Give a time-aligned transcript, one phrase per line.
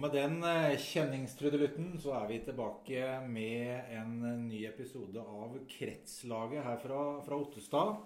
[0.00, 4.14] Og med den eh, kjenningstrudelutten så er vi tilbake med en
[4.46, 7.98] ny episode av Kretslaget her fra, fra Ottestad.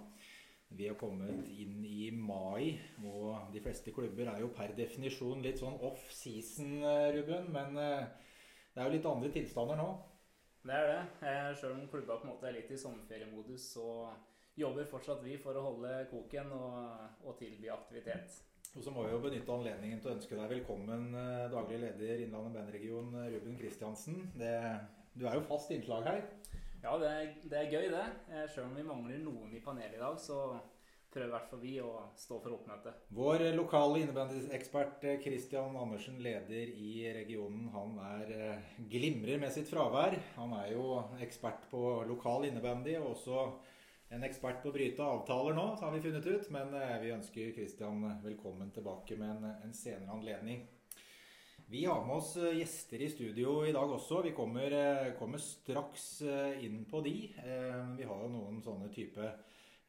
[0.75, 5.63] Vi har kommet inn i mai, og de fleste klubber er jo per definisjon litt
[5.63, 7.47] sånn off season, eh, Ruben.
[7.55, 8.33] Men eh,
[8.75, 9.87] det er jo litt andre tilstander nå.
[10.67, 11.37] Det er det.
[11.61, 14.11] Sjøl om klubba på en måte er litt i sommerferiemodus, så
[14.59, 18.43] jobber fortsatt vi for å holde koken og, og tilby aktivitet.
[18.75, 22.25] Og så må vi jo benytte anledningen til å ønske deg velkommen, eh, daglig leder
[22.25, 24.33] Innlandet bandregion Ruben Kristiansen.
[25.15, 26.25] du er jo fast innslag her.
[26.83, 28.07] Ja, det er, det er gøy, det.
[28.35, 30.59] Eh, Sjøl om vi mangler noen i panelet i dag, så
[31.15, 33.05] prøver i hvert fall vi å stå for oppmøtet.
[33.15, 38.59] Vår lokale innebandyekspert Kristian eh, Andersen, leder i regionen, han er
[38.91, 40.19] glimrer med sitt fravær.
[40.35, 43.47] Han er jo ekspert på lokal innebandy og også
[44.15, 46.49] en ekspert på å bryte avtaler nå, så har vi funnet ut.
[46.55, 50.65] Men eh, vi ønsker Kristian velkommen tilbake med en, en, senere anledning.
[51.71, 54.23] Vi har med oss eh, gjester i studio i dag også.
[54.27, 56.07] Vi kommer, eh, kommer straks
[56.63, 57.17] inn på de.
[57.99, 59.33] Vi har jo noen sånne type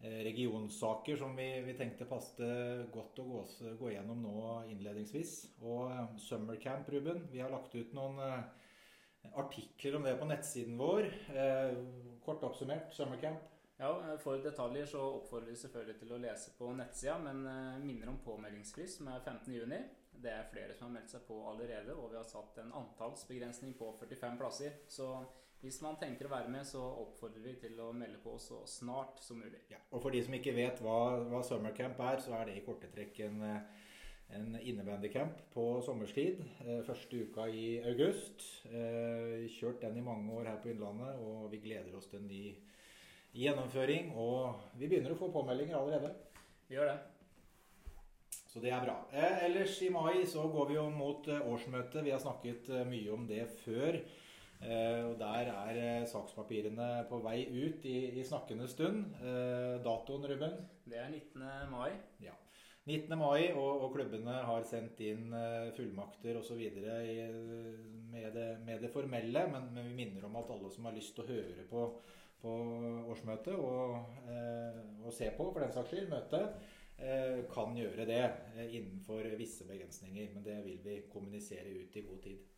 [0.05, 3.39] regionsaker som vi, vi tenkte passet godt å gå,
[3.80, 4.35] gå gjennom nå
[4.69, 5.31] innledningsvis.
[5.63, 7.23] Og Summercamp, Ruben.
[7.31, 8.19] Vi har lagt ut noen
[9.33, 11.09] artikler om det på nettsiden vår.
[12.28, 13.55] Kort oppsummert, Summercamp.
[13.78, 17.80] Ja, eh, For detaljer så oppfordrer vi selvfølgelig til å lese på nettsida, men eh,
[17.84, 20.04] minner om påmeldingsfrist, som er 15.6.
[20.26, 23.73] Det er flere som har meldt seg på allerede, og vi har satt en antallsbegrensning
[23.76, 24.78] på 45 plasser.
[24.88, 25.09] Så
[25.59, 29.20] hvis man tenker å være med, så oppfordrer vi til å melde på så snart
[29.23, 29.59] som mulig.
[29.73, 32.64] Ja, og for de som ikke vet hva, hva summercamp er, så er det i
[32.64, 33.84] korte trekk en, eh,
[34.40, 36.40] en innebandycamp på sommerstid.
[36.88, 38.48] Første uka i august.
[38.66, 42.56] Kjørt den i mange år her på Innlandet, og vi gleder oss til en ny
[43.36, 44.14] gjennomføring.
[44.17, 46.14] Og vi begynner å få påmeldinger allerede.
[46.69, 47.00] Vi gjør det.
[48.50, 49.02] Så det er bra.
[49.11, 52.06] Eh, ellers i mai så går vi jo mot eh, årsmøtet.
[52.06, 54.00] Vi har snakket eh, mye om det før.
[54.63, 59.12] Eh, og der er eh, sakspapirene på vei ut i, i snakkende stund.
[59.19, 60.57] Eh, datoen, Ruben?
[60.88, 61.44] Det er 19.
[61.73, 61.91] mai.
[62.23, 62.34] Ja.
[62.85, 63.17] 19.
[63.17, 65.34] mai, og, og klubbene har sendt inn
[65.73, 66.59] fullmakter osv.
[68.13, 69.47] Med, det, med det formelle.
[69.52, 71.88] Men, men vi minner om at alle som har lyst til å høre på
[72.45, 72.56] på
[73.11, 76.57] årsmøtet og, eh, og se på, for den saks skyld, møtet,
[76.97, 78.23] eh, kan gjøre det
[78.56, 80.29] eh, innenfor visse begrensninger.
[80.35, 82.51] Men det vil vi kommunisere ut i god tid.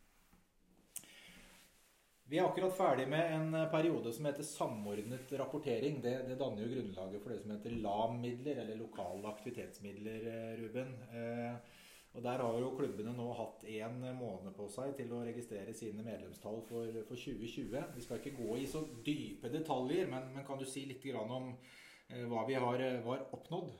[2.28, 6.02] Vi er akkurat ferdig med en periode som heter samordnet rapportering.
[6.04, 10.26] Det, det danner jo grunnlaget for det som heter LAM-midler, eller lokale aktivitetsmidler,
[10.60, 10.92] Ruben.
[11.08, 11.77] Eh,
[12.18, 16.02] og Der har jo klubbene nå hatt én måned på seg til å registrere sine
[16.02, 17.76] medlemstall for, for 2020.
[17.94, 21.52] Vi skal ikke gå i så dype detaljer, men, men kan du si litt om
[21.52, 23.70] eh, hva vi har, eh, har oppnådd?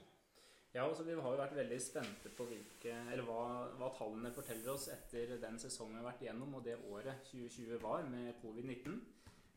[0.71, 3.43] Ja, altså Vi har jo vært veldig spente på hvilke, eller hva,
[3.81, 7.83] hva, tallene forteller oss etter den sesongen vi har vært gjennom, og det året 2020
[7.83, 9.01] var med covid-19.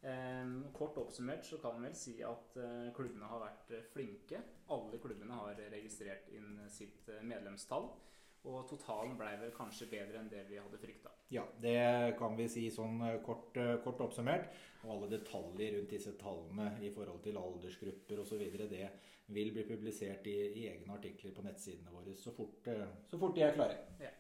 [0.02, 4.42] Eh, kort oppsummert så kan vi vel si at eh, klubbene har vært flinke.
[4.74, 7.92] Alle klubbene har registrert inn sitt eh, medlemstall.
[8.50, 11.12] Og totalen ble vel kanskje bedre enn det vi hadde frykta.
[11.32, 14.50] Ja, det kan vi si sånn eh, kort, eh, kort oppsummert.
[14.82, 18.42] Og alle detaljer rundt disse tallene i forhold til aldersgrupper osv.
[18.72, 18.88] det
[19.32, 23.38] vil bli publisert i, i, egne artikler på nettsidene våre så fort, eh, så fort
[23.38, 23.78] de er klare.
[24.02, 24.12] Ja.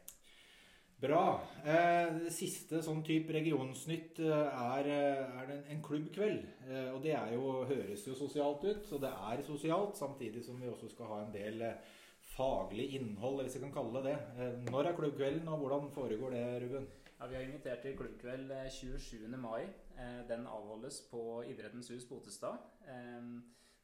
[1.02, 1.42] Bra.
[1.66, 6.44] Eh, siste sånn type regionsnytt er, er en klubbkveld.
[6.68, 10.70] Eh, og det jo, høres jo sosialt ut, og det er sosialt, samtidig som vi
[10.70, 11.98] også skal ha en del eh,
[12.41, 14.18] faglig innhold, hvis jeg kan kalle det det.
[14.41, 16.88] Eh, når er klubbkvelden, og hvordan foregår det, Ruben?
[17.19, 19.25] Ja, Vi har invitert til klubbkveld 27.
[19.25, 19.63] Eh, mai.
[19.97, 22.57] Eh, den avholdes på Idrettens hus Botestad.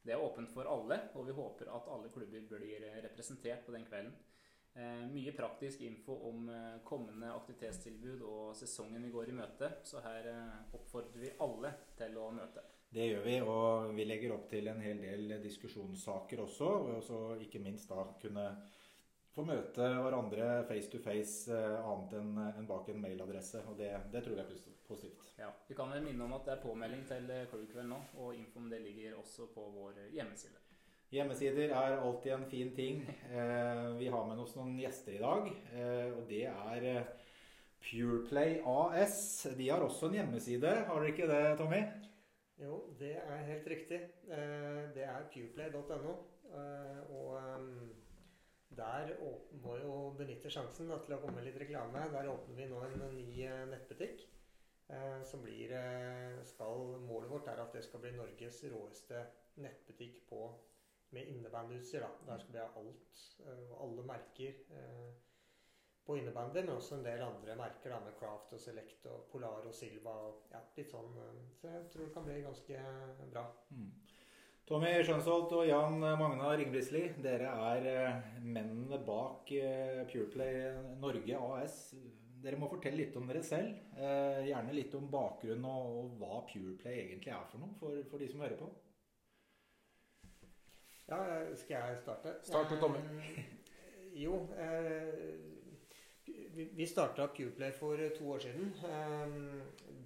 [0.04, 3.84] Det er åpent for alle, og vi håper at alle klubber blir representert på den
[3.84, 4.14] kvelden.
[5.12, 6.50] Mye praktisk info om
[6.84, 10.30] kommende aktivitetstilbud og sesongen vi går i møte, så her
[10.72, 12.77] oppfordrer vi alle til å møte.
[12.88, 16.68] Det gjør vi, og vi legger opp til en hel del diskusjonssaker også.
[16.94, 18.46] Og så ikke minst da kunne
[19.34, 23.60] få møte hverandre face to face eh, annet enn bak en mailadresse.
[23.68, 25.34] Og det, det, tror jeg er positivt.
[25.38, 28.64] Ja, Vi kan vel minne om at det er påmelding til Crewkveld nå, og info
[28.64, 30.64] om det ligger også på vår hjemmeside.
[31.12, 33.04] Hjemmesider er alltid en fin ting.
[33.28, 35.46] Eh, vi har med oss noen gjester i dag,
[35.76, 37.06] eh, og det er
[37.84, 39.46] Pureplay AS.
[39.56, 41.84] De har også en hjemmeside, har dere ikke det, Tommy?
[42.58, 43.98] Jo, det er helt riktig.
[44.34, 46.14] Eh, det er pureplay.no.
[46.58, 47.92] Eh, og ehm,
[48.78, 49.12] der
[49.62, 52.02] må jo benytte sjansen til å komme med litt reklame.
[52.14, 54.26] Der åpner vi nå en ny eh, nettbutikk.
[55.28, 55.68] Som blir
[56.48, 59.18] skal, Målet vårt er at det skal bli Norges råeste
[59.60, 60.46] nettbutikk på,
[61.12, 62.06] med innebandyutstyr.
[62.24, 63.18] Der skal vi ha alt.
[63.84, 64.56] Alle merker.
[66.08, 69.66] På innebandy, men også en del andre merker da, med Craft og Select og Polar
[69.68, 70.14] og Silva.
[70.30, 71.10] og ja, litt sånn.
[71.20, 72.84] eh, Så jeg tror det kan bli ganske
[73.34, 73.44] bra.
[73.76, 73.90] Mm.
[74.68, 80.58] Tommy Skjønsholt og Jan Magna Ringbrisli, dere er eh, mennene bak eh, Pureplay
[81.00, 81.78] Norge AS.
[82.38, 83.78] Dere må fortelle litt om dere selv.
[83.96, 88.28] Eh, gjerne litt om bakgrunnen og, hva Pureplay egentlig er for noe, for, for de
[88.32, 88.68] som hører på.
[91.08, 92.36] Ja, eh, skal jeg starte?
[92.44, 93.00] Start med Tommy.
[93.00, 93.44] Eh,
[94.20, 95.56] jo, eh,
[96.54, 98.72] vi- starta Pureplay for to år siden.
[98.84, 99.28] Eh,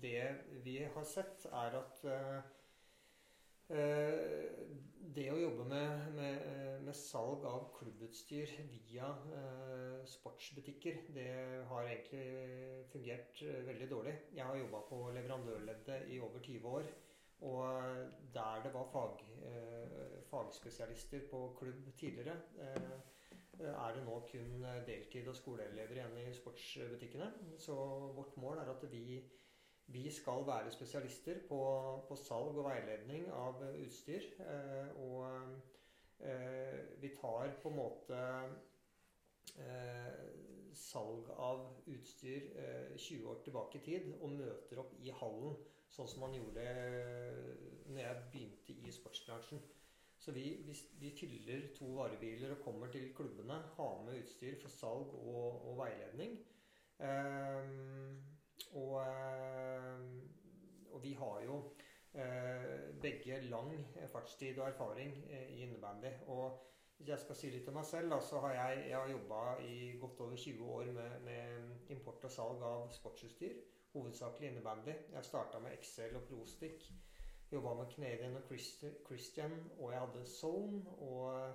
[0.02, 0.34] det
[0.64, 2.42] vi har sett, er at eh,
[3.69, 4.19] eh,
[5.14, 11.28] det å jobbe med, med, eh, med salg av klubbutstyr via eh, sportsbutikker, det
[11.69, 14.14] har egentlig fungert eh, veldig dårlig.
[14.34, 16.92] Jeg har jobba på leverandørleddet i over 20 år.
[17.42, 17.82] Og
[18.34, 22.92] der det var fag, eh, fagspesialister på klubb tidligere, eh,
[23.69, 27.31] er det nå kun deltid- og skoleelever igjen i sportsbutikkene.
[27.59, 27.75] Så
[28.17, 29.23] vårt mål er at vi,
[29.87, 31.61] vi skal være spesialister på,
[32.09, 34.29] på salg og veiledning av utstyr.
[34.41, 35.26] Eh, og
[36.20, 38.23] eh, vi tar på en måte
[39.59, 40.25] eh,
[40.75, 45.56] salg av utstyr eh, 20 år tilbake i tid og møter opp i hallen
[45.93, 46.65] sånn som man gjorde
[47.93, 49.61] når jeg begynte i sportsbransjen.
[50.22, 50.44] Så vi,
[51.00, 55.80] vi, fyller to varebiler og kommer til klubbene, har med utstyr for salg og, og
[55.80, 56.36] veiledning.
[57.02, 58.20] Um,
[58.78, 60.20] og, ehm,
[60.92, 61.56] og vi har jo
[62.14, 63.72] eh, begge lang
[64.12, 66.12] fartstid og erfaring eh, i innebandy.
[66.26, 66.62] Og
[66.96, 69.76] hvis jeg skal si litt om meg selv, da, så har jeg, jeg jobba i
[70.00, 73.58] godt over 20 år med, med import og salg av sportsutstyr.
[73.92, 74.94] Hovedsakelig innebandy.
[75.16, 76.86] Jeg starta med Excel og Prostick.
[77.52, 78.43] Jobba med Canadian og
[79.06, 80.82] Christian, og jeg hadde Zone.
[80.99, 81.54] Og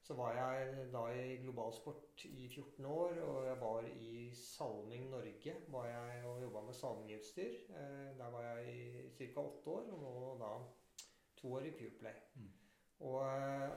[0.00, 5.54] så var jeg da i globalsport i 14 år, og jeg var i Salming Norge
[5.68, 7.54] var jeg og jobba med salmingutstyr.
[7.68, 9.40] Eh, Der var jeg i ca.
[9.40, 10.52] åtte år, og nå da
[11.36, 12.12] to år i Pureplay.
[12.34, 12.50] Mm.
[13.00, 13.70] Og eh,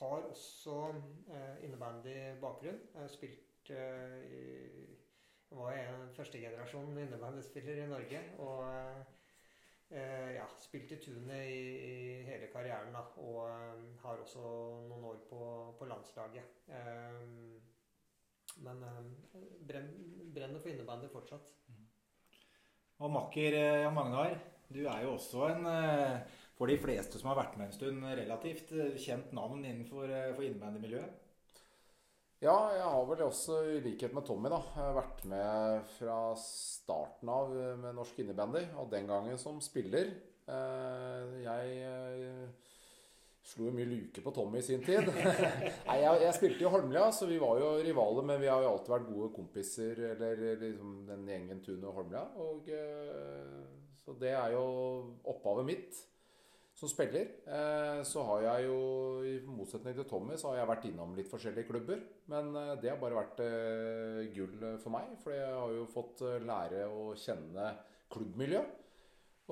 [0.00, 0.94] har også
[1.30, 3.08] eh, innebandy-bakgrunn.
[3.08, 8.20] Spilt eh, i var en førstegenerasjon innebandyspiller i Norge.
[8.38, 9.04] Og eh,
[9.90, 11.92] ja, spilt i tunet i, i
[12.28, 12.92] hele karrieren.
[12.92, 14.42] da, Og eh, har også
[14.88, 15.40] noen år på,
[15.78, 16.58] på landslaget.
[16.68, 17.20] Eh,
[18.64, 19.88] men eh, brenn,
[20.34, 21.54] brenner for innebandy fortsatt.
[22.98, 24.34] Og makker eh, Jan Magnar,
[24.68, 28.04] du er jo også en, eh, for de fleste som har vært med en stund,
[28.20, 31.24] relativt eh, kjent navn innenfor eh, for innebandymiljøet.
[32.38, 34.60] Ja, jeg har vel også, i likhet med Tommy, da,
[34.94, 37.50] vært med fra starten av
[37.82, 38.62] med norsk innebandy.
[38.78, 40.12] Og den gangen som spiller.
[40.46, 42.68] Eh, Jeg eh,
[43.42, 45.10] slo jo mye luke på Tommy i sin tid.
[45.88, 48.70] Nei, jeg, jeg spilte i Holmlia, så vi var jo rivaler, men vi har jo
[48.70, 50.04] alltid vært gode kompiser.
[50.12, 52.22] Eller liksom den gjengen Tune og Holmlia.
[52.38, 54.62] Og, eh, så det er jo
[55.34, 56.04] opphavet mitt
[56.78, 57.26] som spiller.
[57.46, 58.78] Eh, så har jeg jo,
[59.26, 62.04] i motsetning til Tommy, så har jeg vært innom litt forskjellige klubber.
[62.30, 66.22] Men eh, det har bare vært eh, gull for meg, for jeg har jo fått
[66.46, 67.72] lære å kjenne
[68.14, 68.62] klubbmiljø.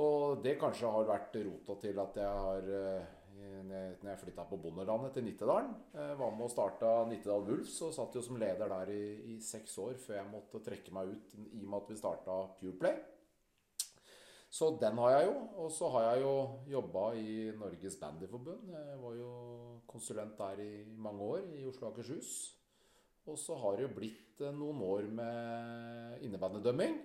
[0.04, 2.66] Og det kanskje har vært rota til at jeg har
[3.66, 8.16] Når jeg flytta på bondelandet til Nittedalen, var med og starta Nittedal Wulfs og satt
[8.16, 11.62] jo som leder der i, i seks år før jeg måtte trekke meg ut i
[11.62, 12.98] og med at vi starta Pureplay.
[14.56, 15.34] Så den har jeg jo.
[15.64, 16.34] Og så har jeg jo
[16.70, 18.70] jobba i Norges Bandyforbund.
[18.72, 19.32] Jeg var jo
[19.90, 22.30] konsulent der i mange år, i Oslo og Akershus.
[23.26, 26.96] Og så har det jo blitt eh, noen år med innebandydømming.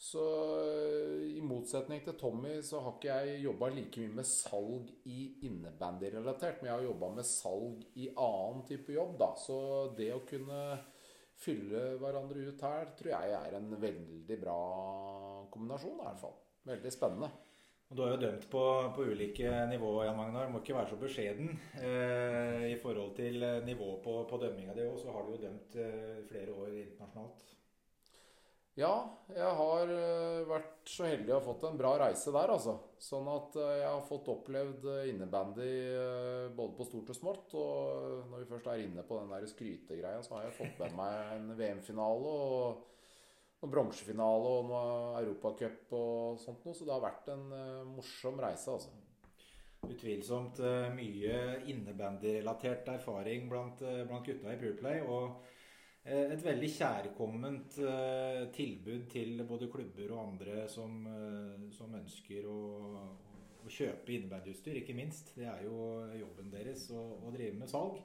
[0.00, 0.22] Så
[0.62, 5.18] eh, i motsetning til Tommy så har ikke jeg jobba like mye med salg i
[5.48, 9.32] innebandyrelatert, men jeg har jobba med salg i annen type jobb, da.
[9.42, 9.58] Så
[9.98, 10.62] det å kunne
[11.44, 14.58] fylle hverandre ut her, tror jeg er en veldig bra
[15.52, 16.43] kombinasjon, i hvert fall.
[16.64, 17.30] Veldig spennende.
[17.90, 18.60] Og Du har jo dømt på,
[18.96, 20.48] på ulike nivåer, Jan Magnar.
[20.50, 21.50] Må ikke være så beskjeden.
[21.78, 25.42] Eh, I forhold til nivå nivået på, på dømminga di òg, så har du jo
[25.44, 27.50] dømt eh, flere år internasjonalt.
[28.74, 28.90] Ja,
[29.30, 32.72] jeg har eh, vært så heldig å ha fått en bra reise der, altså.
[32.98, 37.54] Sånn at eh, jeg har fått opplevd eh, innebandy eh, både på stort og smått.
[37.60, 40.98] Og når vi først er inne på den der skrytegreia, så har jeg fått med
[40.98, 42.90] meg en VM-finale og
[43.64, 46.76] noen bronsefinale og noe europacup og sånt noe.
[46.76, 48.92] Så det har vært en eh, morsom reise, altså.
[49.84, 51.40] Utvilsomt eh, mye
[51.72, 55.02] innebandyrelatert erfaring blant, eh, blant gutta i Pureplay.
[55.08, 55.50] Og
[56.04, 57.78] et veldig kjærkomment
[58.52, 60.98] tilbud til både klubber og andre som,
[61.72, 62.58] som ønsker å,
[63.64, 65.34] å kjøpe innebandyutstyr, ikke minst.
[65.38, 65.78] Det er jo
[66.20, 68.00] jobben deres å, å drive med salg.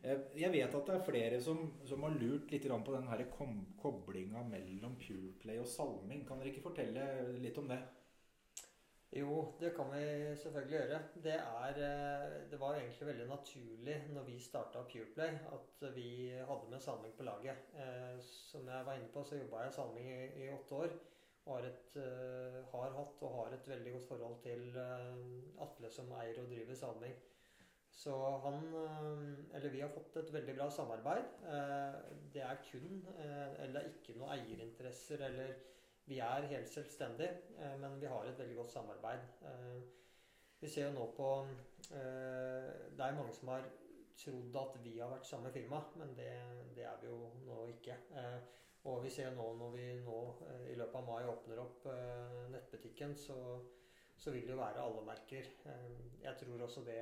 [0.00, 4.44] Eh, jeg vet at det er flere som, som har lurt litt på den koblinga
[4.48, 6.24] mellom Pureplay og salming.
[6.28, 7.08] Kan dere ikke fortelle
[7.42, 7.82] litt om det?
[9.12, 10.04] Jo, det kan vi
[10.40, 10.98] selvfølgelig gjøre.
[11.24, 16.70] Det, er, eh, det var egentlig veldig naturlig når vi starta Pureplay at vi hadde
[16.70, 17.66] med salming på laget.
[17.76, 20.96] Eh, som jeg var inne på, så jobba jeg salming i, i, åtte år.
[21.46, 24.78] Har, et, eh, har, hatt og har et veldig godt forhold til
[25.64, 27.16] Atle som eier og driver salming.
[27.92, 28.62] Så han
[29.52, 31.34] Eller vi har fått et veldig bra samarbeid.
[32.32, 33.02] Det er kun
[33.66, 35.52] Eller ikke noe eierinteresser eller
[36.04, 39.18] vi er helt selvstendige, eh, men vi har et veldig godt samarbeid.
[39.42, 39.82] Eh,
[40.60, 41.28] vi ser jo nå på
[41.90, 43.64] eh, Det er mange som har
[44.16, 46.32] trodd at vi har vært samme firma, men det,
[46.76, 47.81] det er vi jo nå ikke.
[48.90, 50.20] Og vi ser nå når vi nå
[50.72, 51.84] i løpet av mai åpner opp
[52.50, 53.36] nettbutikken, så,
[54.18, 55.50] så vil det jo være alle merker.
[56.24, 56.98] Jeg tror også det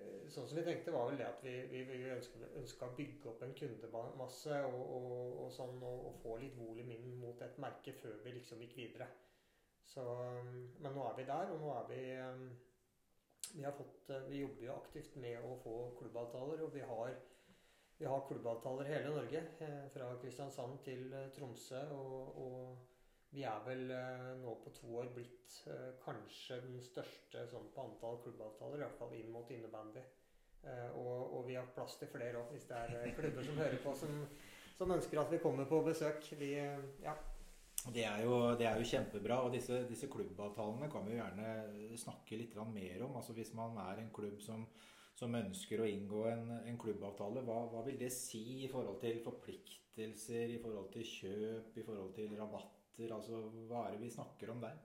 [0.00, 3.30] Eh, sånn som vi tenkte, var vel det at vi, vi, vi ønska å bygge
[3.32, 5.08] opp en kundemasse og, og,
[5.44, 8.76] og, sånn, og, og få litt volum inn mot et merke før vi liksom gikk
[8.78, 9.08] videre.
[9.92, 10.04] Så,
[10.80, 12.02] men nå er vi der, og nå er vi
[13.52, 17.16] vi vi, fått, eh, vi jobber jo aktivt med å få klubbavtaler, og vi har,
[17.98, 19.44] vi har klubbavtaler i hele Norge.
[19.94, 21.84] Fra Kristiansand til Tromsø.
[21.94, 22.88] og, og
[23.32, 27.86] vi er vel eh, nå på to år blitt eh, kanskje den største sånn på
[27.86, 30.02] antall klubbavtaler, i hvert fall inn mot innebandy.
[30.68, 33.80] Eh, og, og, vi har plass til flere òg, hvis det er klubber som hører
[33.80, 34.18] på, som,
[34.76, 36.28] som, ønsker at vi kommer på besøk.
[36.36, 36.52] Vi,
[37.06, 37.16] ja.
[37.82, 39.40] Det er, jo, det er jo, kjempebra.
[39.46, 43.16] og disse, disse, klubbavtalene kan vi jo gjerne snakke litt mer om.
[43.16, 44.68] altså Hvis man er en klubb som,
[45.18, 49.20] som ønsker å inngå en, en klubbavtale, hva, hva, vil det si i forhold til
[49.24, 53.12] forpliktelser, i forhold til kjøp, i forhold til rabatter?
[53.12, 54.80] Altså, hva er det vi snakker om der?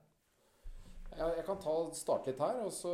[1.15, 2.61] Ja, jeg kan ta, starte litt her.
[2.67, 2.93] Altså,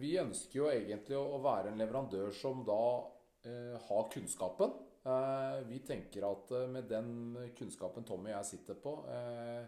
[0.00, 2.82] vi ønsker jo egentlig å være en leverandør som da
[3.44, 4.76] eh, har kunnskapen.
[5.08, 7.10] Eh, vi tenker at eh, med den
[7.58, 9.66] kunnskapen Tommy og jeg sitter på, eh,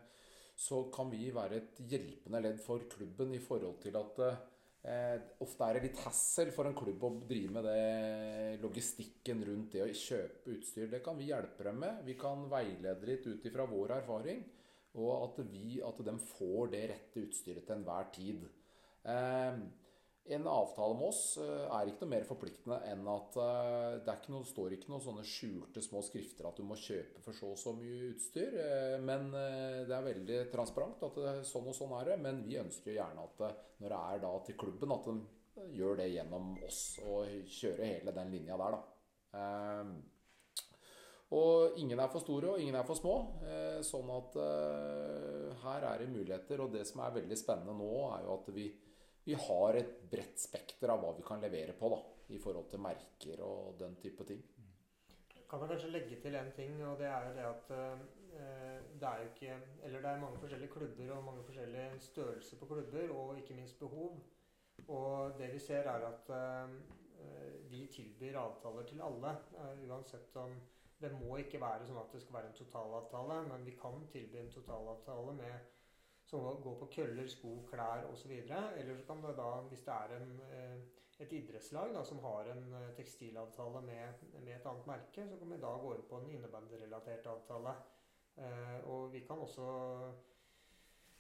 [0.61, 4.19] så kan vi være et hjelpende ledd for klubben i forhold til at
[4.83, 9.77] eh, ofte er det litt hassle for en klubb å drive med det logistikken rundt
[9.77, 10.89] det å kjøpe utstyr.
[10.93, 12.01] Det kan vi hjelpe dem med.
[12.07, 14.43] Vi kan veilede litt ut ifra vår erfaring.
[14.99, 18.49] Og at, vi, at de får det rette utstyret til enhver tid.
[19.07, 19.61] Eh,
[20.25, 24.35] en avtale med oss eh, er ikke noe mer forpliktende enn at eh, det ikke
[24.35, 27.59] noe, står ikke noen sånne skjulte små skrifter at du må kjøpe for så og
[27.59, 28.55] så mye utstyr.
[28.61, 32.19] Eh, men det er veldig transparent at det, sånn og sånn er det.
[32.23, 33.45] Men vi ønsker gjerne at
[33.81, 38.15] når det er da til klubben, at de gjør det gjennom oss og kjører hele
[38.17, 38.81] den linja der, da.
[41.31, 43.17] Og ingen er for store, og ingen er for små.
[43.87, 44.39] Sånn at
[45.63, 46.65] her er det muligheter.
[46.65, 48.67] Og det som er veldig spennende nå, er jo at vi
[49.31, 51.99] vi har et bredt spekter av hva vi kan levere på da,
[52.35, 54.41] i forhold til merker og den type ting.
[55.51, 58.03] Kan jeg kanskje legge til en ting, og det er jo det at eh,
[59.01, 59.55] det er jo ikke
[59.87, 63.79] Eller det er mange forskjellige klubber og mange forskjellige størrelser på klubber, og ikke minst
[63.79, 64.19] behov.
[64.89, 66.75] Og det vi ser, er at eh,
[67.71, 70.61] vi tilbyr avtaler til alle, eh, uansett om
[71.01, 74.37] Det må ikke være sånn at det skal være en totalavtale, men vi kan tilby
[74.37, 75.71] en totalavtale med
[76.31, 78.31] som går på køller, sko, klær osv.
[78.31, 80.77] Eller så kan det da, hvis det er en, eh,
[81.21, 85.51] et idrettslag da, som har en eh, tekstilavtale med, med, et annet merke, så kan
[85.51, 87.75] vi da gå inn på en innebandyrelatert avtale.
[88.39, 89.67] Eh, og vi kan også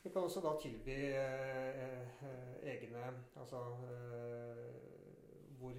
[0.03, 0.95] vi kan også da tilby
[2.65, 3.03] egne
[3.37, 3.59] Altså
[5.59, 5.75] hvor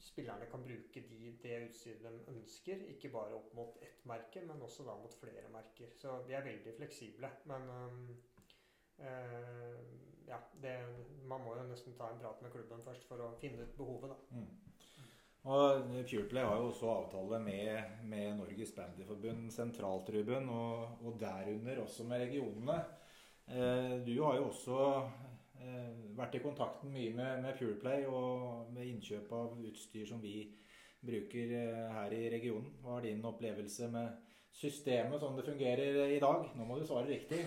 [0.00, 2.84] spillerne kan bruke de, det utstyret de ønsker.
[2.94, 5.92] Ikke bare opp mot ett merke, men også da mot flere merker.
[6.00, 7.30] Så vi er veldig fleksible.
[7.50, 7.68] Men
[9.00, 9.76] øh,
[10.28, 10.74] ja, det,
[11.28, 14.14] man må jo nesten ta en prat med klubben først for å finne ut behovet,
[14.14, 14.40] da.
[14.40, 14.50] Mm.
[15.50, 22.04] Og Pureplay har jo også avtale med, med Norges Bandyforbund sentraltribun, og, og derunder også
[22.04, 22.76] med regionene.
[23.48, 24.76] Eh, du har jo også
[26.20, 30.34] vært i kontakten mye med, med Pureplay og med innkjøp av utstyr som vi
[31.00, 32.68] bruker eh, her i regionen.
[32.84, 34.28] Hva er din opplevelse med
[34.60, 36.50] systemet sånn det fungerer i dag?
[36.56, 37.40] Nå må du svare riktig.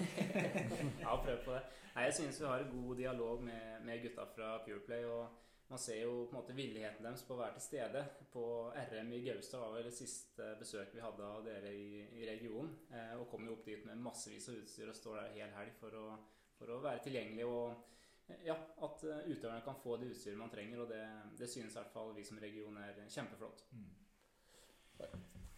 [1.03, 1.63] ja, prøv på det.
[1.93, 5.05] Nei, jeg synes vi har en god dialog med, med gutta fra Pureplay.
[5.05, 5.39] og
[5.69, 8.01] man ser jo på en måte villigheten deres på å være til stede.
[8.33, 12.27] På RM i Gaustad var vel det siste besøk vi hadde av dere i, i
[12.29, 12.73] regionen.
[12.93, 15.77] Eh, og kom jo opp dit med massevis av utstyr og står der hel helg
[15.79, 16.05] for å,
[16.57, 17.47] for å være tilgjengelig.
[17.49, 17.89] og
[18.43, 20.83] ja, at eh, utøverne kan få det utstyret man trenger.
[20.83, 21.03] Og det,
[21.39, 23.65] det synes i hvert fall vi som region er kjempeflott.
[23.73, 23.91] Mm.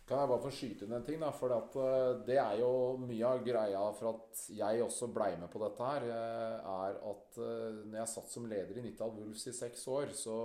[0.06, 1.22] Kan jeg bare få skyte inn en ting?
[1.22, 5.32] da, For at, eh, det er jo mye av greia for at jeg også blei
[5.42, 7.40] med på dette her, eh, er at
[7.86, 10.38] når jeg satt som leder i Nittedal Wolves i seks år, så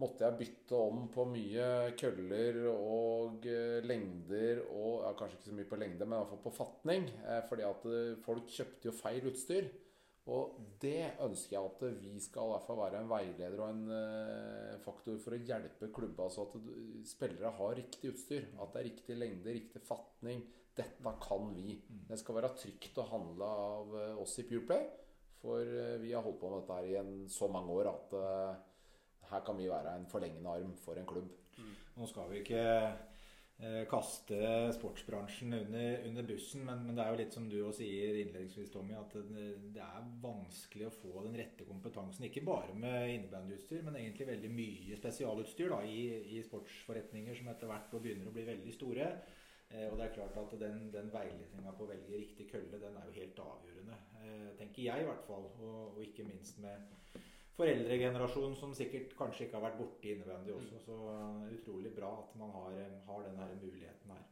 [0.00, 3.44] måtte jeg bytte om på mye køller og
[3.84, 7.10] lengder og ja, Kanskje ikke så mye på lengde, men i hvert fall på fatning.
[7.50, 7.84] Fordi at
[8.24, 9.68] folk kjøpte jo feil utstyr.
[10.30, 13.82] Og det ønsker jeg at vi skal i hvert fall være en veileder og en
[13.90, 16.56] uh, faktor for å hjelpe klubba, så at
[17.10, 18.46] spillere har riktig utstyr.
[18.62, 20.44] At det er riktig lengde, riktig fatning.
[20.76, 21.74] Dette kan vi.
[21.82, 22.06] Mm.
[22.12, 24.86] Det skal være trygt å handle av uh, oss i Pureplay.
[25.42, 28.18] For uh, vi har holdt på med dette her i en, så mange år at
[29.30, 31.30] her kan vi være en forlengende arm for en klubb.
[31.58, 31.74] Mm.
[31.98, 32.90] Nå skal vi ikke Eh,
[33.90, 34.36] kaste
[34.72, 36.62] sportsbransjen under, under bussen.
[36.64, 39.84] Men, men, det er jo litt som du også sier innledningsvis, Tommy, at det, det,
[39.84, 42.24] er vanskelig å få den rette kompetansen.
[42.28, 46.00] Ikke bare med innebandyutstyr, men egentlig veldig mye spesialutstyr da, i,
[46.36, 49.10] i, sportsforretninger som etter hvert begynner å bli veldig store.
[49.70, 52.96] Eh, og det er klart at den, den veiledninga på å velge riktig kølle, den
[52.96, 54.00] er jo helt avgjørende.
[54.22, 55.46] Eh, tenker jeg i hvert fall.
[55.60, 56.88] Og, og ikke minst med
[57.60, 60.82] foreldregenerasjon som sikkert kanskje ikke har vært borte innebandy også.
[60.82, 60.98] Så
[61.52, 62.76] utrolig bra at man har,
[63.06, 64.26] har denne muligheten her.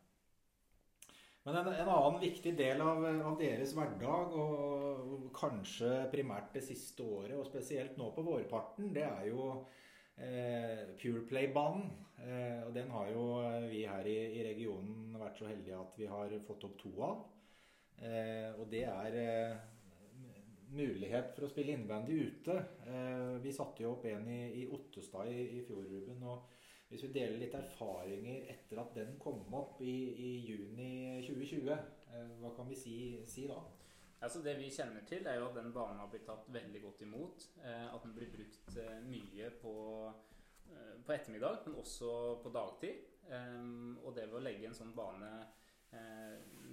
[1.49, 7.07] Men en, en, annen viktig del av, av, deres hverdag, og kanskje primært det siste
[7.07, 9.47] året, og spesielt nå på vårparten, det er jo
[10.21, 11.89] eh, Pureplay-banen.
[12.19, 13.25] Eh, og den har jo
[13.71, 17.25] vi her i, i, regionen vært så heldige at vi har fått opp to av.
[18.03, 19.57] Eh, og det er eh,
[20.75, 22.57] mulighet for å spille innvendig ute.
[22.87, 26.23] Eh, vi satte jo opp en i, i Ottestad i, i fjor, Ruben.
[26.29, 26.49] og
[26.91, 30.91] Hvis vi deler litt erfaringer etter at den kom opp i, i juni
[31.27, 32.97] 2020, eh, hva kan vi si,
[33.29, 33.61] si da?
[34.19, 37.05] Altså det vi kjenner til, er jo at den banen har blitt tatt veldig godt
[37.07, 37.51] imot.
[37.63, 39.77] Eh, at den blir brukt mye på,
[40.69, 42.11] på, ettermiddag, men også
[42.43, 43.07] på dagtid.
[43.29, 45.29] Og det ved å legge en sånn bane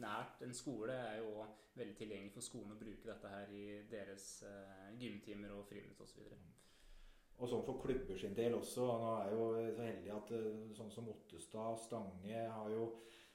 [0.01, 1.45] nært en skole er jo
[1.75, 6.23] veldig tilgjengelig for skolen å bruke dette her i deres uh, gymtimer og friminutt osv.
[7.35, 8.85] Og sånn for klubber sin del også.
[8.85, 12.85] Nå er jo så heldig at eh, sånn som Ottestad, Stange har jo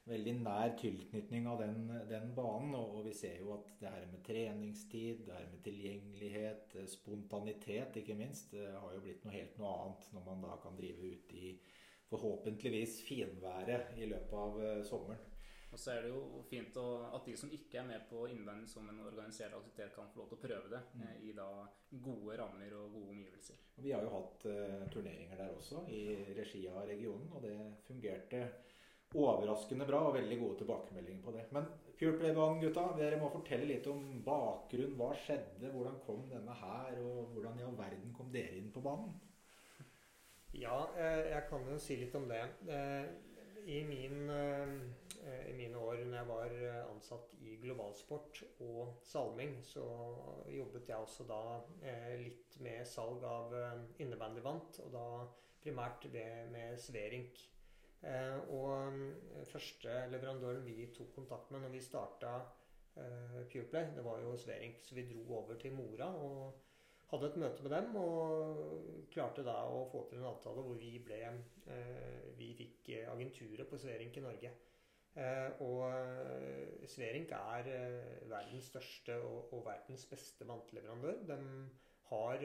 [0.09, 2.73] veldig nær tilknytning av den, den banen.
[2.79, 6.89] Og, og, vi ser jo at det her med treningstid, det her med tilgjengelighet, eh,
[6.89, 11.13] spontanitet ikke minst, har jo blitt noe helt noe annet når man da kan drive
[11.19, 11.53] ute i
[12.09, 14.57] forhåpentligvis finværet i løpet av
[14.89, 15.29] sommeren.
[15.71, 18.69] Og så er det jo fint å, at de som ikke er med på innvendig
[18.73, 21.05] som en organisert aktivitet, kan få lov til å prøve det mm.
[21.07, 21.51] eh, i da
[22.07, 23.61] gode rammer og gode omgivelser.
[23.77, 26.03] Og vi har jo hatt uh, turneringer der også, i
[26.37, 27.55] regi av regionen, og det
[27.87, 28.43] fungerte
[29.19, 31.47] overraskende bra og veldig gode tilbakemeldinger på det.
[31.55, 34.95] Men Pureplay-banen, gutta, dere må fortelle litt om bakgrunn.
[34.99, 35.71] Hva skjedde?
[35.75, 36.95] Hvordan kom denne her?
[37.03, 39.13] Og hvordan i all verden kom dere inn på banen?
[40.57, 42.41] Ja, eh, jeg kan jo si litt om det.
[43.71, 44.31] I min
[45.51, 49.85] i mine år når jeg var eh, ansatt i Globalsport og Salming, så
[50.49, 51.41] jobbet jeg også da
[51.85, 53.55] eh, litt med salg av
[54.01, 55.07] innebandyvant, og da
[55.61, 57.47] primært med Sverink.
[58.57, 62.31] Og første leverandøren vi tok kontakt med når vi starta
[62.95, 64.81] Pureplay, det var jo Sverink.
[64.81, 69.59] Så vi dro over til Mora og hadde et møte med dem og klarte da
[69.69, 71.21] å få til en avtale hvor vi ble
[72.41, 74.55] Vi fikk agenturet på Sverink i Norge.
[75.19, 81.25] Eh, og eh, Sverink er eh, verdens største og, verdens beste vantleverandør.
[81.27, 81.39] De
[82.11, 82.43] har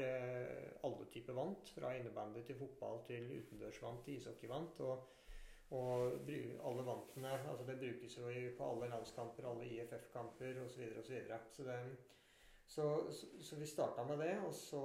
[0.86, 4.80] alle typer vant, fra innebandy til fotball til utendørsvant til ishockeyvant.
[4.86, 5.08] Og,
[5.74, 10.70] og alle vantene altså Det brukes jo på alle landskamper, alle IFF-kamper osv.
[10.70, 11.64] Så, videre, og så, så,
[12.68, 14.38] så, så, så vi starta med det.
[14.46, 14.84] Og så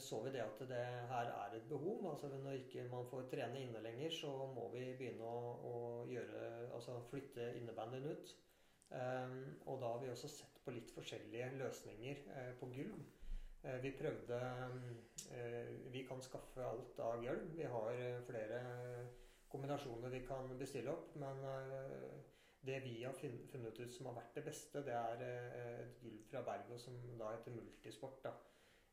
[0.00, 2.10] så vi det at det her er et behov.
[2.10, 5.74] altså Når ikke man får trene inne lenger, så må vi begynne å, å
[6.08, 8.32] gjøre, altså flytte innebandyen ut.
[8.88, 13.02] Um, og da har vi også sett på litt forskjellige løsninger uh, på gulv.
[13.60, 17.50] Uh, vi prøvde uh, Vi kan skaffe alt av gulv.
[17.56, 18.62] Vi har flere
[19.52, 21.12] kombinasjoner vi kan bestille opp.
[21.20, 21.44] Men
[22.64, 26.42] det vi har funnet ut som har vært det beste, det er et gulv fra
[26.48, 28.22] Bergo som da heter Multisport.
[28.24, 28.32] da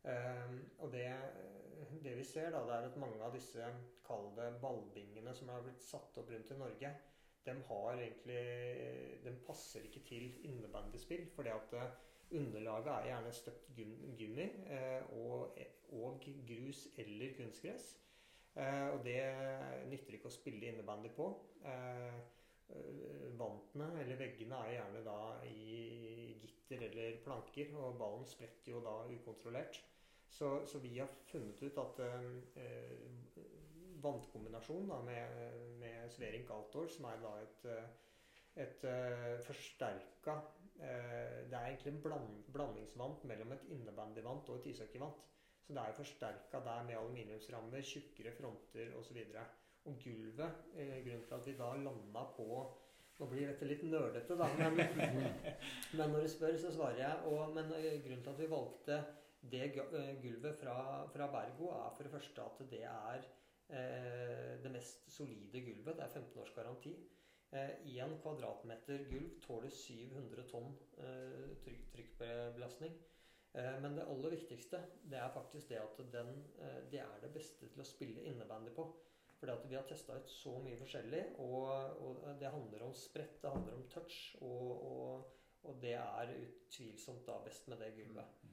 [0.06, 1.08] og det,
[2.04, 3.70] det, vi ser, da, det er at mange av disse
[4.06, 6.92] kalde ballbingene som har blitt satt opp rundt i Norge,
[7.46, 11.28] de har egentlig De passer ikke til innebandyspill.
[11.36, 11.92] fordi at eh,
[12.32, 13.68] underlaget er gjerne støpt
[14.20, 15.58] gummi eh, og,
[15.92, 18.00] og, grus eller kunstgress.
[18.56, 19.20] Eh, og det
[19.92, 21.30] nytter ikke å spille innebandy på.
[23.38, 29.04] Vantene eller veggene er gjerne da i gitter eller planker, og ballen spretter jo da
[29.14, 29.82] ukontrollert.
[30.36, 32.66] Så, så, vi har funnet ut at eh,
[34.04, 35.38] vannkombinasjon med,
[35.80, 37.64] med Svering Galtor, som er da et,
[38.66, 40.36] et uh, forsterka
[40.80, 45.24] eh, Det er egentlig en bland, blandingsvant mellom et innebandyvant og et ishockeyvant.
[45.66, 49.24] Så det er forsterka der med aluminiumsrammer, tjukkere fronter osv.
[49.24, 49.40] Og,
[49.86, 52.50] og gulvet eh, Grunnen til at vi da landa på
[53.16, 54.74] Nå blir dette litt nerdete, da, men,
[55.96, 57.30] men, når du spør, så svarer jeg.
[57.32, 58.98] Og, men grunnen til at vi valgte
[59.52, 59.66] det
[60.22, 60.78] gulvet fra,
[61.14, 63.26] fra Bergo, er for det første at det er
[63.70, 65.98] eh, det mest solide gulvet.
[65.98, 66.96] Det er 15 års garanti.
[67.56, 72.96] Én eh, kvadratmeter gulv tåler 700 tonn eh, tryk, trykkbelastning.
[73.56, 74.82] Eh, men det aller viktigste
[75.12, 78.74] det er faktisk det at den, eh, det er det beste til å spille innebandy
[78.76, 78.90] på.
[79.40, 83.42] Fordi at vi har testa ut så mye forskjellig, og, og, det handler om sprett,
[83.42, 85.34] det handler om touch, og, og,
[85.68, 88.45] og det er utvilsomt da best med det gulvet.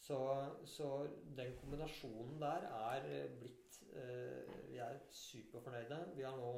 [0.00, 5.98] Så, så, den kombinasjonen der er blitt eh, Vi er superfornøyde.
[6.16, 6.52] Vi har nå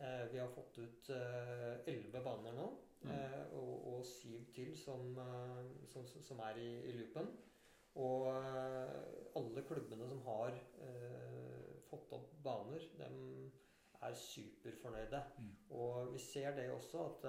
[0.00, 2.70] eh, vi har fått ut eh, elleve baner nå.
[3.02, 3.10] Mm.
[3.12, 7.28] Eh, og, og, syv til som, eh, som, som er i, i, loopen.
[7.94, 8.96] Og eh,
[9.36, 10.56] alle klubbene som har
[11.86, 13.20] fått opp baner, dem
[14.04, 15.22] er superfornøyde.
[15.38, 15.52] Mm.
[15.76, 17.28] Og vi ser det også at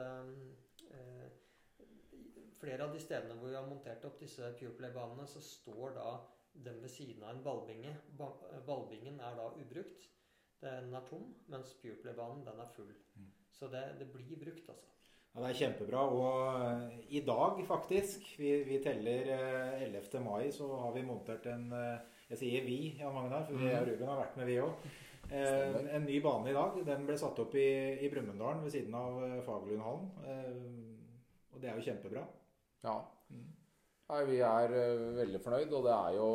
[2.61, 6.11] flere av de stedene hvor vi har montert opp disse Pureplay-banene, så står da
[6.65, 7.93] den ved siden av en ballbinge.
[8.17, 10.07] Ballbingen er da ubrukt.
[10.61, 12.93] Den er tom, mens Pureplay-banen den er full.
[13.15, 13.33] Mm.
[13.53, 14.93] Så det, det, blir brukt, altså.
[15.33, 16.03] Ja, Det er kjempebra.
[16.17, 19.33] Og eh, i dag, faktisk, vi, vi teller
[19.83, 20.01] 11.
[20.13, 23.69] Eh, mai, så har vi montert en eh, Jeg sier vi, Jan Magnar, for vi
[23.69, 23.91] og mhm.
[23.91, 24.87] Ruben har vært med, vi òg.
[25.27, 26.75] En ny bane i dag.
[26.87, 27.69] Den ble satt opp i,
[28.03, 30.09] i Brumunddal ved siden av Fagerlundhallen.
[31.51, 32.23] Og det er jo kjempebra.
[32.87, 32.97] Ja.
[33.33, 33.45] Mm.
[34.07, 34.73] Nei, vi er
[35.17, 36.27] veldig fornøyd, og det er jo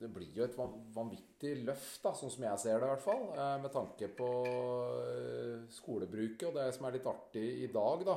[0.00, 0.56] Det blir jo et
[0.96, 3.26] vanvittig løft, da, sånn som jeg ser det i hvert fall.
[3.60, 4.30] Med tanke på
[5.72, 6.48] skolebruket.
[6.48, 8.16] Og det som er litt artig i dag, da,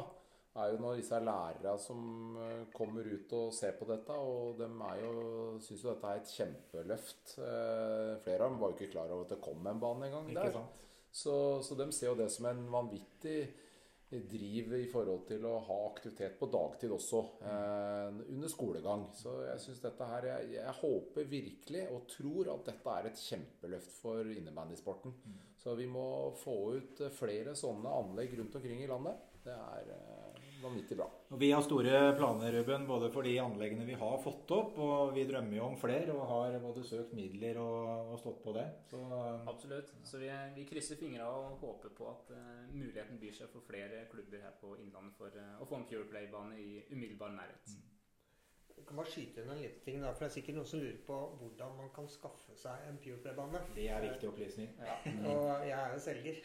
[0.58, 2.02] er jo når disse lærere som
[2.42, 5.14] eh, kommer ut og ser på dette, og de er jo,
[5.64, 7.36] syns jo dette er et kjempeløft.
[7.38, 10.32] Eh, flere av dem var jo ikke klar over at det kom en bane engang
[10.34, 10.60] der.
[11.12, 11.36] Så,
[11.66, 13.40] så de ser jo det som en vanvittig
[14.10, 19.08] driv i forhold til å ha aktivitet på dagtid også, eh, under skolegang.
[19.14, 23.20] Så jeg syns dette her jeg, jeg, håper virkelig og tror at dette er et
[23.20, 25.12] kjempeløft for innebandysporten.
[25.26, 25.42] Mm.
[25.60, 26.08] Så vi må
[26.40, 29.28] få ut flere sånne anlegg rundt omkring i landet.
[29.44, 30.27] Det er eh,
[30.62, 31.08] vanvittig bra.
[31.34, 35.14] Og vi har store planer Ruben, både for de anleggene vi har fått opp, og
[35.16, 38.66] vi drømmer jo om flere og har både søkt midler og, og stått på det.
[38.92, 39.02] Så,
[39.50, 39.92] Absolutt.
[40.08, 44.06] Så vi, vi krysser fingra og håper på at uh, muligheten byr seg for flere
[44.12, 47.76] klubber her på Innlandet for uh, å få en Pure Play-bane i umiddelbar nærhet.
[47.76, 47.87] Mm.
[48.86, 51.00] Kan bare skyte inn en liten ting, da, for det er sikkert noen som lurer
[51.08, 53.62] på hvordan man kan skaffe seg en PurePlay-bane.
[53.76, 54.70] Det er viktig opplysning.
[54.80, 54.96] Ja,
[55.32, 56.40] Og jeg er jo selger.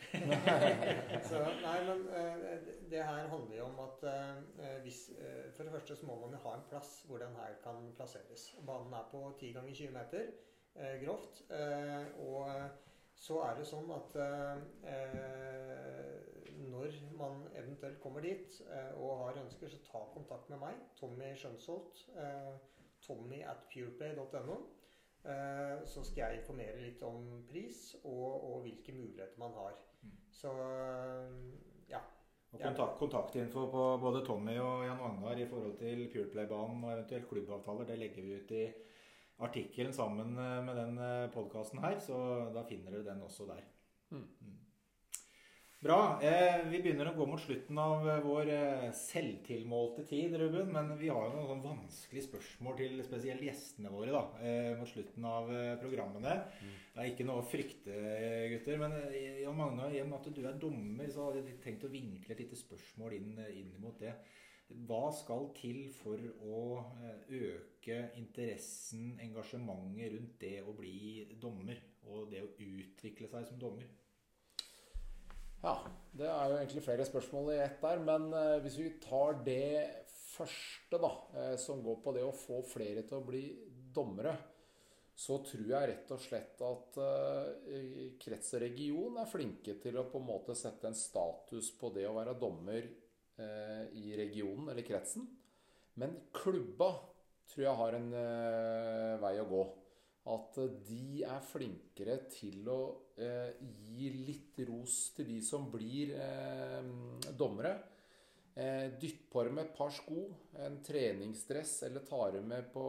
[1.29, 2.57] så nei, men uh,
[2.91, 6.35] det her handler jo om at uh, hvis uh, For det første så må man
[6.35, 8.49] jo ha en plass hvor den her kan plasseres.
[8.67, 10.33] Banen er på 10 ganger 20 meter,
[11.05, 11.43] grovt.
[12.19, 12.49] og
[13.15, 14.15] så er det sånn at
[16.71, 21.33] når man eventuelt kommer dit eh, og har ønsker, så ta kontakt med meg, Tommy
[21.39, 22.05] Skjønsholt.
[22.19, 22.55] Eh,
[23.03, 24.59] Tommy at pureplay.no.
[25.23, 29.77] Eh, så skal jeg informere litt om pris og, og hvilke muligheter man har.
[30.03, 30.17] Mm.
[30.35, 30.55] Så
[31.91, 32.01] ja.
[32.53, 37.31] Og kontakt, Kontaktinfo på både Tommy og Jan Magnar i forhold til Pureplay-banen og eventuelt
[37.31, 38.65] klubbavtaler, det legger vi ut i
[39.43, 40.99] artikkelen sammen med den
[41.33, 41.97] podkasten her.
[42.03, 42.19] Så
[42.53, 43.65] da finner dere den også der.
[44.13, 44.27] Mm.
[45.83, 46.21] Bra.
[46.23, 50.69] Eh, vi begynner å gå mot slutten av eh, vår eh, selvtilmålte tid, Ruben.
[50.71, 54.87] Men vi har jo noen sånn vanskelige spørsmål til spesielt gjestene våre da, eh, mot
[54.87, 56.37] slutten av eh, programmene.
[56.61, 56.77] Mm.
[56.93, 57.97] Det er ikke noe å frykte,
[58.53, 58.79] gutter.
[58.79, 58.95] Men
[59.41, 62.37] Jan Magne, i og med at du er dommer, så hadde jeg tenkt å vinkle
[62.37, 64.15] et lite spørsmål inn, inn mot det.
[64.87, 66.63] Hva skal til for å
[67.27, 71.83] øke interessen, engasjementet rundt det å bli dommer?
[72.07, 73.91] Og det å utvikle seg som dommer?
[75.63, 75.77] Ja,
[76.19, 78.01] det er jo egentlig flere spørsmål i ett der.
[78.03, 82.63] Men eh, hvis vi tar det første, da, eh, som går på det å få
[82.67, 83.45] flere til å bli
[83.95, 84.35] dommere,
[85.15, 90.09] så tror jeg rett og slett at eh, krets og region er flinke til å
[90.11, 92.91] på en måte sette en status på det å være dommer
[93.43, 95.25] i regionen eller kretsen.
[95.99, 96.91] Men klubba
[97.49, 98.11] tror jeg har en
[99.25, 99.63] vei å gå
[100.31, 102.83] at de er flinkere til å
[103.19, 103.57] eh,
[103.91, 107.75] gi litt ros til de som blir eh, dommere.
[108.55, 110.27] Eh, dytt på dem et par sko,
[110.61, 112.85] en treningsdress, eller ta dem med på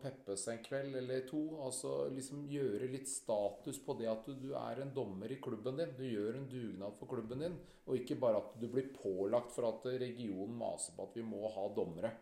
[0.00, 1.42] Peppes en kveld eller to.
[1.62, 5.78] Altså liksom gjøre litt status på det at du, du er en dommer i klubben
[5.78, 5.92] din.
[5.98, 9.68] Du gjør en dugnad for klubben din, og ikke bare at du blir pålagt for
[9.70, 12.16] at regionen maser på at vi må ha dommere.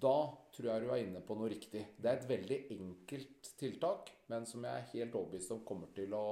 [0.00, 0.16] Da
[0.54, 1.84] tror jeg du er inne på noe riktig.
[1.96, 6.14] Det er et veldig enkelt tiltak, men som jeg er helt overbevist om kommer til
[6.16, 6.26] å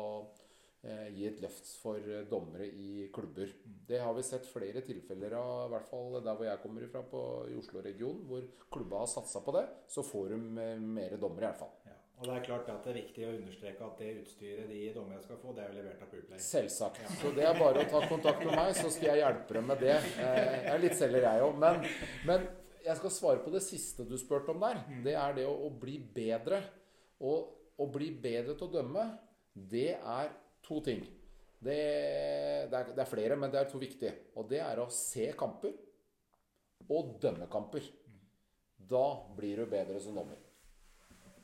[0.79, 3.51] Eh, gi et løft for eh, dommere i klubber.
[3.89, 7.03] Det har vi sett flere tilfeller av, i hvert fall der hvor jeg kommer ifra
[7.03, 9.65] på, i Oslo-regionen, hvor klubba har satsa på det.
[9.91, 11.75] Så får de eh, mer dommere, i hvert fall.
[11.89, 11.97] Ja.
[12.19, 15.23] Og det er klart at det er viktig å understreke at det utstyret de dommerne
[15.27, 16.41] skal få, det er jo levert av Poolplay.
[16.47, 17.03] Selvsagt.
[17.03, 17.19] Ja.
[17.25, 19.83] Så det er bare å ta kontakt med meg, så skal jeg hjelpe dem med
[19.83, 19.99] det.
[20.15, 21.59] Jeg er litt selger, jeg òg.
[21.67, 21.83] Men,
[22.31, 22.49] men,
[22.88, 24.81] jeg skal svare på det siste du spurte om der.
[24.88, 25.03] Mm.
[25.05, 26.62] Det er det å, å bli bedre.
[27.24, 29.05] Og å bli bedre til å dømme,
[29.53, 30.33] det er
[30.66, 31.05] to ting.
[31.59, 31.77] Det,
[32.70, 34.14] det, er, det, er, flere, men det er to viktige.
[34.38, 35.74] Og det er å se kamper
[36.88, 37.87] og dømme kamper.
[38.88, 40.38] Da blir du bedre som dommer.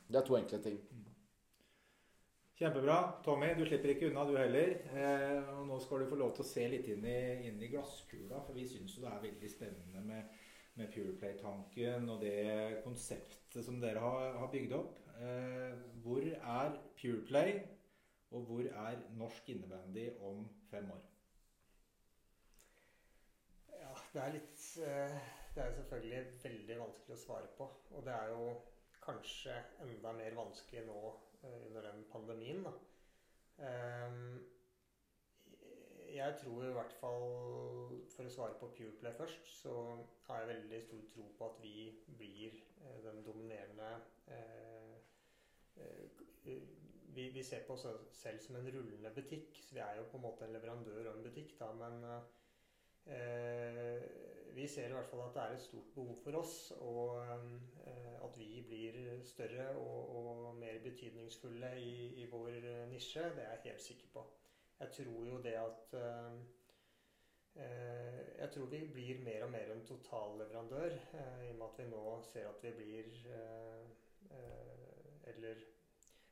[0.06, 0.78] Det er to enkle ting.
[2.54, 2.98] Kjempebra.
[3.26, 4.76] Tommy, du slipper ikke unna, du heller.
[4.94, 7.70] Eh, og nå skal du få lov til å se litt inn i, inn i
[7.72, 10.43] glasskula, for vi syns det er veldig spennende med,
[10.78, 14.98] med Pureplay-tanken og det konseptet som dere har, har bygd opp.
[15.22, 17.60] Eh, hvor er Pureplay
[18.34, 21.02] og hvor er norsk innebandy om fem år?
[23.78, 25.18] Ja, det er litt eh,
[25.54, 27.68] Det er selvfølgelig veldig vanskelig å svare på.
[27.94, 28.48] Og det er jo
[29.04, 30.98] kanskje enda mer vanskelig nå
[31.44, 32.74] eh, under den pandemien, da.
[33.62, 34.40] Ehm,
[36.14, 37.24] jeg tror i hvert fall,
[38.14, 39.74] for å svare på Pureplay først, så
[40.28, 43.92] har jeg veldig stor tro på at vi blir eh, den dominerende
[47.14, 49.58] vi, vi, ser på oss selv som en rullende butikk.
[49.62, 51.70] Så vi er jo på en måte en leverandør og en butikk, da.
[51.78, 52.06] Men
[53.06, 54.06] eh,
[54.54, 56.56] vi ser i hvert fall at det er et stort behov for oss.
[56.80, 58.98] Og eh, at vi blir
[59.28, 62.58] større og, og mer betydningsfulle i, i, vår
[62.90, 64.26] nisje, det er jeg helt sikker på.
[64.84, 66.40] Jeg tror jo det at eh,
[68.38, 71.86] jeg tror vi blir mer og mer en totalleverandør, eh, i og med at vi
[71.88, 73.86] nå ser at vi blir eh,
[74.30, 75.62] eh, Eller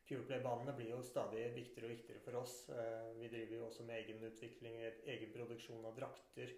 [0.05, 2.69] Pureplay-banene blir jo stadig viktigere og viktigere for oss.
[2.69, 4.75] Eh, vi driver jo også med egen utvikling,
[5.15, 6.53] egen produksjon av drakter.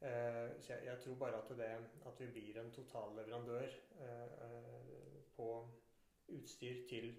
[0.00, 1.70] Eh, så jeg, jeg tror bare at, det,
[2.10, 3.78] at vi blir en totalleverandør
[4.08, 5.50] eh, på
[6.34, 7.12] utstyr til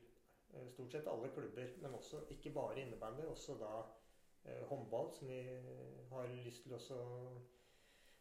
[0.74, 1.72] stort sett alle klubber.
[1.80, 3.72] Men også ikke bare innebandy, også da
[4.70, 5.42] håndball, som vi
[6.12, 6.98] har lyst til også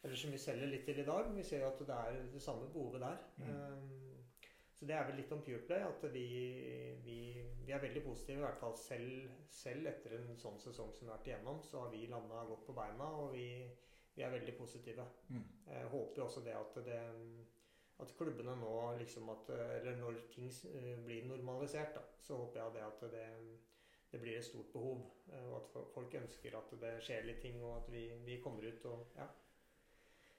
[0.03, 1.31] Eller som vi selger litt til i dag.
[1.35, 3.17] Vi ser jo at det er det samme behovet der.
[3.37, 3.97] Mm.
[4.77, 5.83] Så det er vel litt om Pureplay.
[5.83, 6.27] At vi,
[7.05, 7.17] vi,
[7.65, 11.11] vi, er veldig positive, i hvert fall selv, selv, etter en sånn sesong som vi
[11.11, 11.63] har vært igjennom.
[11.65, 13.49] Så har vi landa godt på beina, og vi,
[14.15, 15.09] vi er veldig positive.
[15.33, 15.47] Mm.
[15.73, 17.01] Jeg håper jo også det at, det
[18.05, 22.77] at klubbene nå liksom at Eller når ting eh, blir normalisert, da, så håper jeg
[22.77, 23.27] det at det,
[24.17, 25.01] det blir et stort behov.
[25.33, 28.65] Eh, og at folk ønsker at det skjer litt ting, og at vi, vi kommer
[28.65, 29.27] ut og ja.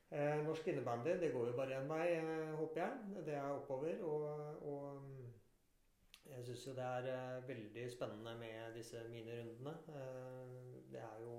[0.09, 3.23] Eh, norsk innebandy det går jo bare én vei, eh, håper jeg.
[3.25, 4.03] Det er oppover.
[4.03, 4.23] Og,
[4.71, 5.33] og mm,
[6.31, 9.75] jeg syns jo det er veldig spennende med disse minirundene.
[10.91, 11.35] Det er jo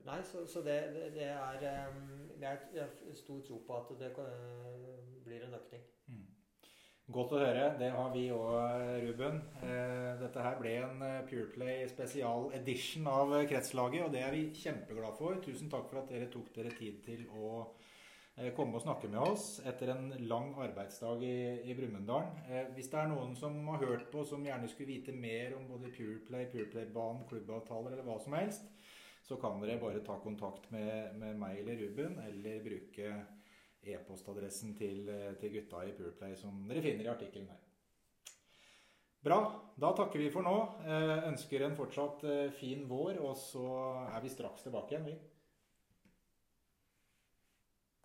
[0.00, 0.76] Nei, så, så det,
[1.14, 1.60] det, er
[2.40, 4.08] Jeg har stor tro på at det
[5.24, 5.82] blir en økning.
[6.06, 6.24] Mm.
[7.10, 7.62] Godt å høre.
[7.74, 9.40] Det har vi òg, Ruben.
[9.66, 14.44] Eh, dette her ble en eh, Pureplay spesial edition av Kretslaget, og det er vi
[14.54, 15.40] kjempeglade for.
[15.42, 17.48] Tusen takk for at dere tok dere tid til å
[18.36, 22.30] eh, komme og snakke med oss etter en lang arbeidsdag i, i Brumunddal.
[22.76, 25.90] Hvis det er noen som har hørt på, som gjerne skulle vite mer om både
[25.96, 28.70] Pureplay, Pureplay-banen, klubbavtaler eller hva som helst,
[29.26, 33.18] så kan dere bare ta kontakt med, med meg eller Ruben, eller bruke
[33.82, 37.60] e-postadressen til, eh, til, gutta i Pureplay som dere finner i artikkelen her.
[39.20, 39.40] Bra.
[39.80, 40.56] Da takker vi for nå.
[40.84, 43.66] Eh, ønsker en fortsatt eh, fin vår, og så
[44.06, 45.16] er vi straks tilbake igjen, vi.